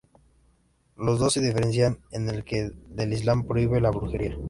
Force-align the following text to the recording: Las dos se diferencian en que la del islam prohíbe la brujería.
Las 0.97 1.19
dos 1.19 1.33
se 1.33 1.41
diferencian 1.41 1.99
en 2.09 2.41
que 2.41 2.71
la 2.89 2.95
del 3.03 3.13
islam 3.13 3.45
prohíbe 3.45 3.79
la 3.79 3.91
brujería. 3.91 4.35